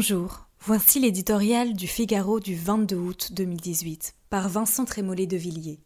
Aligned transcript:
Bonjour, 0.00 0.46
voici 0.60 1.00
l'éditorial 1.00 1.74
du 1.74 1.88
Figaro 1.88 2.38
du 2.38 2.54
22 2.54 2.94
août 2.94 3.32
2018 3.32 4.14
par 4.30 4.48
Vincent 4.48 4.84
Trémollet 4.84 5.26
de 5.26 5.36
Villiers. 5.36 5.80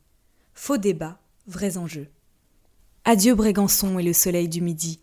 Faux 0.53 0.77
débat, 0.77 1.19
vrais 1.47 1.79
enjeux. 1.79 2.09
Adieu 3.07 3.35
Brégançon 3.35 3.99
et 3.99 4.03
le 4.03 4.13
soleil 4.13 4.51
du 4.51 4.61
midi. 4.61 5.01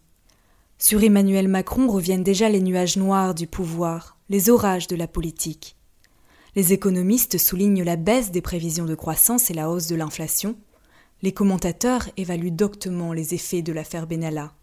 Sur 0.77 1.04
Emmanuel 1.04 1.47
Macron 1.47 1.87
reviennent 1.87 2.23
déjà 2.23 2.50
les 2.50 2.61
nuages 2.61 2.97
noirs 2.97 3.33
du 3.33 3.47
pouvoir, 3.47 4.19
les 4.29 4.51
orages 4.51 4.86
de 4.86 4.95
la 4.95 5.07
politique. 5.07 5.75
Les 6.55 6.71
économistes 6.71 7.39
soulignent 7.39 7.83
la 7.83 7.96
baisse 7.96 8.29
des 8.29 8.41
prévisions 8.41 8.86
de 8.86 8.93
croissance 8.93 9.50
et 9.50 9.55
la 9.55 9.71
hausse 9.71 9.87
de 9.87 9.96
l'inflation. 9.96 10.55
Les 11.23 11.32
commentateurs 11.32 12.10
évaluent 12.15 12.51
doctement 12.51 13.11
les 13.11 13.33
effets 13.33 13.64
de 13.64 13.73
l'affaire 13.73 14.05
Benalla. 14.05 14.54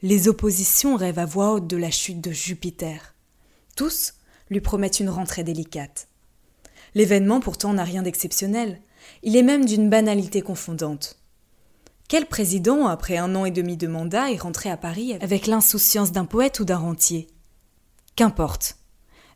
Les 0.00 0.28
oppositions 0.28 0.94
rêvent 0.94 1.18
à 1.18 1.26
voix 1.26 1.54
haute 1.54 1.66
de 1.66 1.76
la 1.76 1.90
chute 1.90 2.20
de 2.20 2.30
Jupiter. 2.30 3.16
Tous 3.80 4.12
lui 4.50 4.60
promettent 4.60 5.00
une 5.00 5.08
rentrée 5.08 5.42
délicate. 5.42 6.08
L'événement 6.94 7.40
pourtant 7.40 7.72
n'a 7.72 7.82
rien 7.82 8.02
d'exceptionnel, 8.02 8.78
il 9.22 9.38
est 9.38 9.42
même 9.42 9.64
d'une 9.64 9.88
banalité 9.88 10.42
confondante. 10.42 11.16
Quel 12.06 12.26
président, 12.26 12.88
après 12.88 13.16
un 13.16 13.34
an 13.34 13.46
et 13.46 13.50
demi 13.50 13.78
de 13.78 13.86
mandat, 13.86 14.32
est 14.32 14.36
rentré 14.36 14.68
à 14.68 14.76
Paris 14.76 15.14
avec 15.22 15.46
l'insouciance 15.46 16.12
d'un 16.12 16.26
poète 16.26 16.60
ou 16.60 16.66
d'un 16.66 16.76
rentier? 16.76 17.28
Qu'importe. 18.16 18.76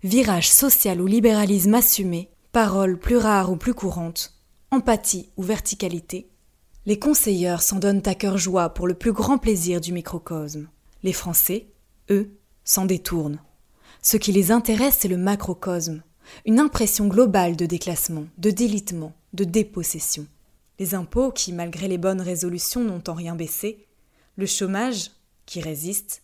Virage 0.02 0.50
social 0.50 1.00
ou 1.00 1.06
libéralisme 1.06 1.72
assumé, 1.72 2.28
paroles 2.52 2.98
plus 2.98 3.16
rares 3.16 3.50
ou 3.50 3.56
plus 3.56 3.72
courantes, 3.72 4.34
empathie 4.70 5.30
ou 5.38 5.42
verticalité, 5.42 6.28
les 6.84 6.98
conseilleurs 6.98 7.62
s'en 7.62 7.78
donnent 7.78 8.02
à 8.04 8.14
cœur 8.14 8.36
joie 8.36 8.74
pour 8.74 8.86
le 8.86 8.92
plus 8.92 9.14
grand 9.14 9.38
plaisir 9.38 9.80
du 9.80 9.94
microcosme. 9.94 10.68
Les 11.02 11.14
Français, 11.14 11.68
eux, 12.10 12.36
s'en 12.62 12.84
détournent. 12.84 13.40
Ce 14.02 14.16
qui 14.16 14.32
les 14.32 14.50
intéresse, 14.50 14.98
c'est 15.00 15.08
le 15.08 15.16
macrocosme, 15.16 16.02
une 16.44 16.60
impression 16.60 17.06
globale 17.06 17.56
de 17.56 17.66
déclassement, 17.66 18.26
de 18.38 18.50
délitement, 18.50 19.12
de 19.32 19.44
dépossession. 19.44 20.26
Les 20.78 20.94
impôts 20.94 21.30
qui, 21.30 21.52
malgré 21.52 21.88
les 21.88 21.98
bonnes 21.98 22.20
résolutions, 22.20 22.82
n'ont 22.82 23.02
en 23.08 23.14
rien 23.14 23.34
baissé, 23.34 23.86
le 24.36 24.46
chômage 24.46 25.10
qui 25.46 25.60
résiste, 25.60 26.22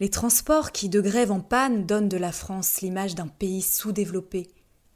les 0.00 0.10
transports 0.10 0.70
qui, 0.70 0.88
de 0.88 1.00
grève 1.00 1.32
en 1.32 1.40
panne, 1.40 1.84
donnent 1.84 2.08
de 2.08 2.16
la 2.16 2.32
France 2.32 2.80
l'image 2.80 3.14
d'un 3.14 3.26
pays 3.26 3.62
sous-développé, 3.62 4.48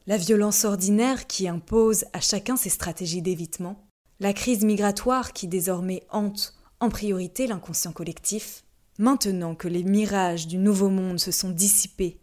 la 0.07 0.17
violence 0.17 0.65
ordinaire 0.65 1.27
qui 1.27 1.49
impose 1.49 2.05
à 2.13 2.21
chacun 2.21 2.57
ses 2.57 2.71
stratégies 2.71 3.23
d'évitement, 3.23 3.85
la 4.21 4.33
crise 4.33 4.65
migratoire 4.65 5.33
qui 5.33 5.49
désormais 5.49 6.05
hante 6.11 6.55
en 6.79 6.89
priorité 6.89 7.47
l'inconscient 7.47 7.93
collectif, 7.93 8.65
maintenant 8.99 9.55
que 9.55 9.69
les 9.69 9.85
mirages 9.85 10.47
du 10.47 10.59
nouveau 10.59 10.89
monde 10.89 11.19
se 11.19 11.31
sont 11.31 11.51
dissipés 11.51 12.19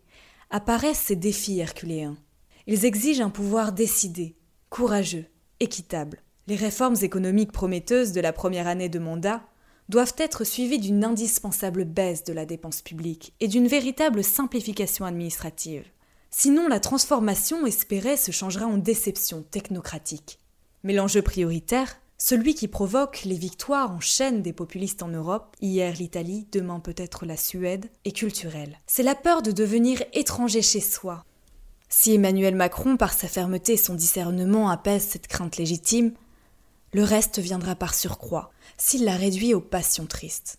apparaissent 0.50 1.04
ces 1.06 1.16
défis 1.16 1.60
herculéens. 1.60 2.18
Ils 2.68 2.86
exigent 2.86 3.22
un 3.22 3.30
pouvoir 3.30 3.72
décidé, 3.72 4.36
courageux, 4.70 5.26
équitable. 5.60 6.22
Les 6.48 6.56
réformes 6.56 6.96
économiques 7.02 7.52
prometteuses 7.52 8.12
de 8.12 8.22
la 8.22 8.34
première 8.34 8.68
année 8.68 8.90
de 8.90 9.00
mandat 9.00 9.44
doivent 9.90 10.16
être 10.18 10.44
suivies 10.44 10.80
d'une 10.80 11.04
indispensable 11.04 11.84
baisse 11.84 12.24
de 12.24 12.34
la 12.34 12.46
dépense 12.46 12.82
publique 12.82 13.34
et 13.40 13.48
d'une 13.48 13.68
véritable 13.68 14.24
simplification 14.24 15.06
administrative. 15.06 15.86
Sinon, 16.32 16.68
la 16.68 16.80
transformation 16.80 17.66
espérée 17.66 18.18
se 18.18 18.32
changera 18.32 18.68
en 18.68 18.78
déception 18.78 19.42
technocratique. 19.42 20.40
Mais 20.84 20.94
l'enjeu 20.94 21.24
prioritaire, 21.24 22.00
celui 22.22 22.54
qui 22.54 22.68
provoque 22.68 23.24
les 23.24 23.38
victoires 23.38 23.92
en 23.92 24.02
chaîne 24.02 24.42
des 24.42 24.54
populistes 24.54 25.02
en 25.02 25.08
Europe, 25.08 25.56
hier 25.62 25.94
l'Italie, 25.94 26.48
demain 26.52 26.82
peut-être 26.82 27.26
la 27.26 27.38
Suède, 27.38 27.90
est 28.04 28.12
culturel. 28.12 28.78
C'est 28.86 29.04
la 29.04 29.16
peur 29.16 29.42
de 29.42 29.52
devenir 29.52 30.04
étranger 30.14 30.62
chez 30.62 30.82
soi. 30.82 31.24
Si 31.88 32.14
Emmanuel 32.14 32.56
Macron, 32.56 32.98
par 32.98 33.14
sa 33.14 33.28
fermeté 33.28 33.74
et 33.74 33.78
son 33.78 33.96
discernement, 33.96 34.70
apaise 34.70 35.04
cette 35.04 35.28
crainte 35.28 35.58
légitime, 35.58 36.12
le 36.94 37.04
reste 37.04 37.40
viendra 37.40 37.76
par 37.76 37.96
surcroît, 37.96 38.52
s'il 38.78 39.06
la 39.06 39.16
réduit 39.16 39.54
aux 39.54 39.62
passions 39.62 40.06
tristes. 40.06 40.59